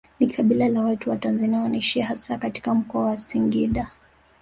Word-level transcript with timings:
Ni 0.19 0.27
kabila 0.27 0.69
la 0.69 0.81
watu 0.81 1.09
wa 1.09 1.15
Tanzania 1.17 1.59
wanaoishi 1.59 2.01
hasa 2.01 2.37
katika 2.37 2.75
Mkoa 2.75 3.05
wa 3.05 3.17
Singida 3.17 3.91